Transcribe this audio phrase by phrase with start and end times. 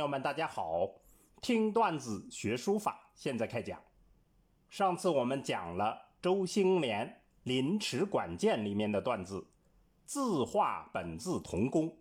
[0.00, 0.90] 朋友们，大家好！
[1.42, 3.78] 听段子学书法，现在开讲。
[4.70, 7.06] 上次我们讲了周兴莲
[7.42, 9.46] 《临池管见》里面的段子
[10.06, 11.98] “字画本字同工”。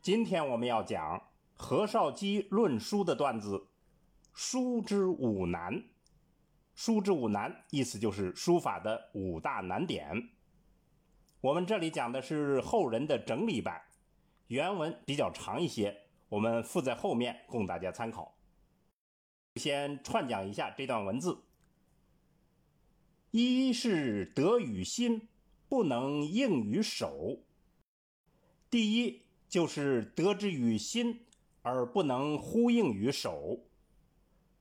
[0.00, 1.20] 今天我们要讲
[1.56, 3.66] 何绍基论书的段子
[4.32, 5.82] “书之五难”。
[6.76, 10.30] 书之五难，意思就是书法的五大难点。
[11.40, 13.82] 我们这里讲的是后人的整理版，
[14.46, 16.04] 原文比较长一些。
[16.28, 18.36] 我们附在后面供大家参考。
[19.56, 21.44] 先串讲一下这段文字：
[23.30, 25.28] 一是得与心
[25.68, 27.40] 不能应于手。
[28.70, 31.26] 第一就是得之于心
[31.62, 33.64] 而不能呼应于手，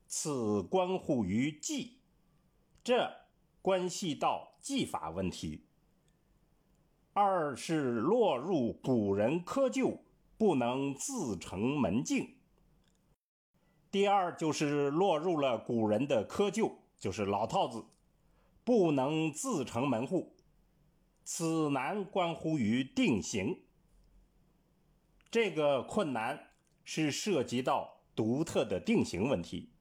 [0.07, 1.99] 此关乎于技，
[2.83, 3.11] 这
[3.61, 5.65] 关系到技法问题。
[7.13, 9.99] 二是落入古人窠臼。
[10.37, 12.35] 不能自成门径。
[13.89, 17.83] 第二就是落入了古人的窠臼，就是老套子，
[18.63, 20.35] 不能自成门户。
[21.23, 23.63] 此难关乎于定型。
[25.29, 26.51] 这个困难
[26.85, 29.71] 是涉及到独特的定型问题。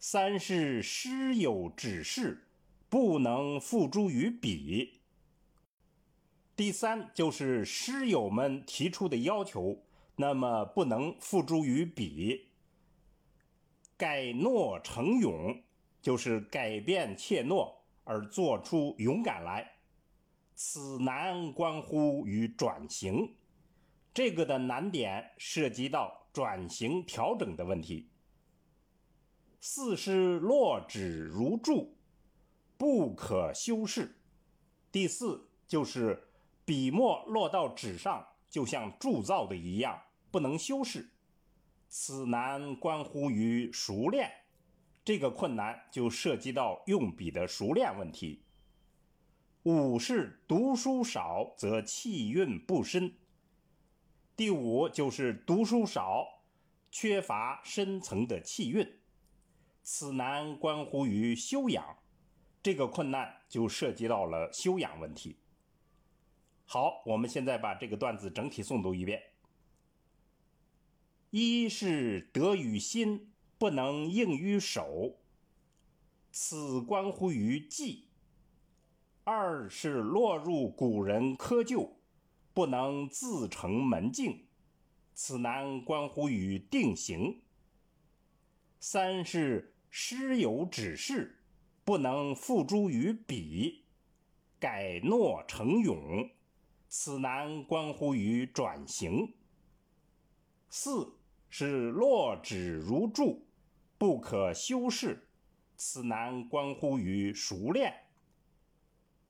[0.00, 2.48] 三是师有指示，
[2.88, 5.00] 不能付诸于笔。
[6.58, 9.80] 第三就是师友们提出的要求，
[10.16, 12.48] 那么不能付诸于笔。
[13.96, 15.62] 改诺成勇，
[16.02, 19.70] 就是改变怯懦而做出勇敢来。
[20.56, 23.36] 此难关乎于转型，
[24.12, 28.10] 这个的难点涉及到转型调整的问题。
[29.60, 31.96] 四是落纸如注，
[32.76, 34.18] 不可修饰。
[34.90, 36.24] 第四就是。
[36.68, 41.08] 笔墨落到纸上，就像铸造的一样，不能修饰。
[41.88, 44.30] 此难关乎于熟练，
[45.02, 48.44] 这个困难就涉及到用笔的熟练问题。
[49.62, 53.14] 五是读书少则气韵不深。
[54.36, 56.42] 第五就是读书少，
[56.90, 59.00] 缺乏深层的气韵，
[59.82, 61.96] 此难关乎于修养，
[62.62, 65.38] 这个困难就涉及到了修养问题。
[66.70, 69.22] 好，我们现在把这个段子整体诵读一遍。
[71.30, 75.16] 一是得与心不能应于手，
[76.30, 78.08] 此关乎于技；
[79.24, 81.92] 二是落入古人窠臼，
[82.52, 84.44] 不能自成门径，
[85.14, 87.40] 此难关乎于定型；
[88.78, 91.38] 三是师有指示，
[91.82, 93.86] 不能付诸于笔，
[94.60, 96.28] 改诺成勇。
[96.88, 99.34] 此难关乎于转型。
[100.70, 101.14] 四
[101.50, 103.46] 是落纸如注，
[103.98, 105.28] 不可修饰，
[105.76, 107.94] 此难关乎于熟练。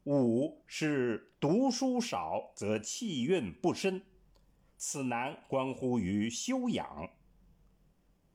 [0.05, 4.03] 五是读书少则气韵不深，
[4.77, 7.11] 此难关乎于修养。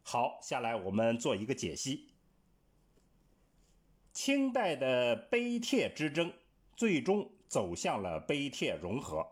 [0.03, 2.09] 好，下来我们做一个解析。
[4.11, 6.33] 清代的碑帖之争，
[6.75, 7.31] 最终。
[7.53, 9.23] 走向了碑帖融合。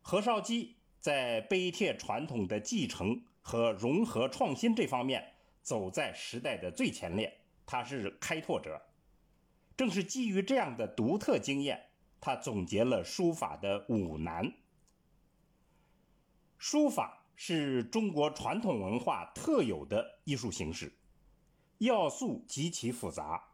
[0.00, 8.80] 何绍基在碑帖传统的继承和融合创新这方面走在时代的最前列，他是开拓者。
[9.76, 14.50] 正是基于这样的独特经验，他总结了书法的五难。
[16.56, 20.90] 书法是中国传统文化特有的艺术形式，
[21.76, 23.50] 要素极其复杂，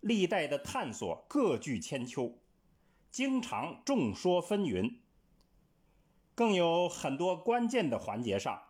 [0.00, 2.38] 历代的探索各具千秋。
[3.14, 4.96] 经常众说纷纭，
[6.34, 8.60] 更有很多关键的环节上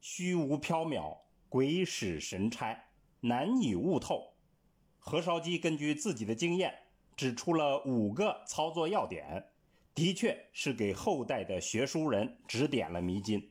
[0.00, 2.84] 虚无缥缈、鬼使神差，
[3.22, 4.34] 难以悟透。
[5.00, 6.72] 何绍基根据自己的经验
[7.16, 9.50] 指出了五个操作要点，
[9.96, 13.50] 的确是给后代的学书人指点了迷津。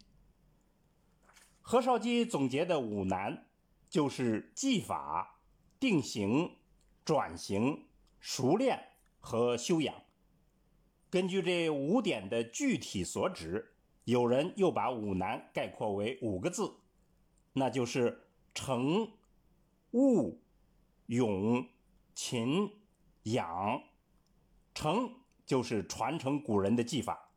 [1.61, 3.49] 何绍基总结的五难
[3.89, 5.41] 就是技法、
[5.77, 6.55] 定型、
[7.03, 7.89] 转型、
[8.21, 8.81] 熟练
[9.19, 9.93] 和修养。
[11.09, 16.69] 根据这五点的具体所指，有人又把五难概括为五个字，
[17.53, 19.09] 那就是诚、
[19.91, 20.41] 悟、
[21.05, 21.67] 勇、
[22.13, 22.69] 勤、
[23.23, 23.83] 养。
[24.73, 25.11] 诚
[25.45, 27.31] 就是传承古人的技法，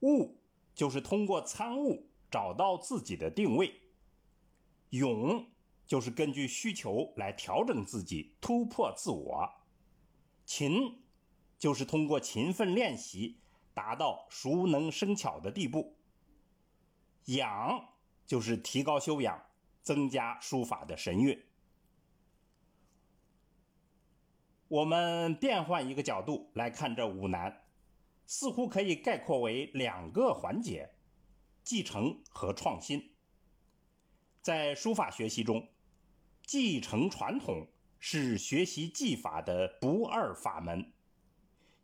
[0.00, 0.40] 悟
[0.74, 3.72] 就是通过参悟找到自己的定位，
[4.90, 5.46] 勇
[5.86, 9.48] 就是根据需求来调整自己，突破自我，
[10.44, 11.02] 勤。
[11.58, 13.40] 就是通过勤奋练习，
[13.74, 15.96] 达到熟能生巧的地步。
[17.26, 17.88] 养
[18.26, 19.42] 就是提高修养，
[19.82, 21.44] 增加书法的神韵。
[24.68, 27.64] 我们变换一个角度来看这五难，
[28.26, 30.94] 似乎可以概括为两个环节：
[31.64, 33.14] 继承和创新。
[34.42, 35.68] 在书法学习中，
[36.42, 37.66] 继承传统
[37.98, 40.92] 是学习技法的不二法门，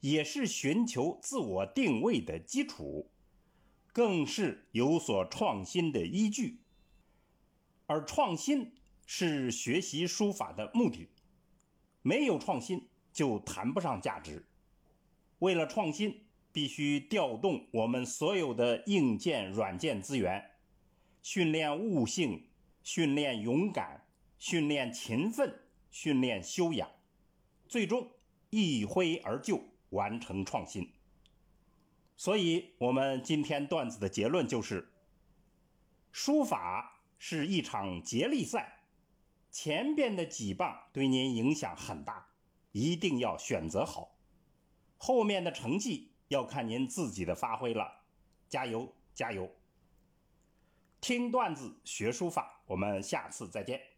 [0.05, 3.11] 也是寻求自我定位的基础，
[3.91, 6.61] 更是有所创新的依据。
[7.87, 8.75] 而创新
[9.07, 11.09] 是学习书法的目的。
[12.03, 14.45] 没有创新，就谈不上价值。
[15.39, 20.51] 为了创新，必须调动我们所有的硬件、软件资源，
[21.23, 22.51] 训练悟性，
[22.83, 24.07] 训练勇敢，
[24.39, 26.91] 训练勤奋，训练修养，
[27.67, 28.11] 最终
[28.51, 29.65] 一挥而就，
[29.95, 30.93] 完成创新。
[32.17, 34.89] 所以，我们今天段子的结论就是：
[36.13, 38.83] 书法是一场接力赛。
[39.51, 42.27] 前边的几棒对您影响很大，
[42.73, 44.17] 一定要选择好。
[44.99, 48.01] 后面的成绩要看您自己的发挥了，
[48.49, 49.49] 加油加油！
[51.01, 53.94] 听段子学书法，我们下次再见。